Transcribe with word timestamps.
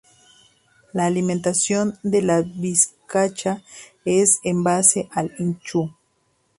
La 0.93 1.05
alimentación 1.05 1.99
de 2.01 2.23
la 2.23 2.41
vizcacha 2.41 3.61
es 4.03 4.39
en 4.43 4.63
base 4.63 5.07
al 5.11 5.31
ichu. 5.37 5.93